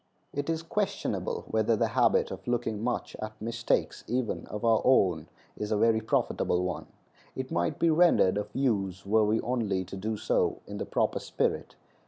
It 0.33 0.49
is 0.49 0.63
questionable 0.63 1.45
whether 1.47 1.75
the 1.75 1.89
habit 1.89 2.31
of 2.31 2.47
looking 2.47 2.83
much 2.83 3.15
at 3.21 3.39
mistakes, 3.39 4.03
even 4.07 4.47
of 4.47 4.65
our 4.65 4.81
own, 4.83 5.27
is 5.55 5.71
a 5.71 5.77
very 5.77 6.01
profitable 6.01 6.63
one. 6.63 6.87
It 7.35 7.51
might 7.51 7.77
be 7.77 7.91
rendered 7.91 8.35
of 8.35 8.49
use 8.51 9.05
were 9.05 9.23
we 9.25 9.39
only 9.41 9.85
to 9.85 9.95
do 9.95 10.17
so 10.17 10.57
in 10.65 10.79
the 10.79 10.87
proper 10.87 11.19
spirit. 11.19 11.75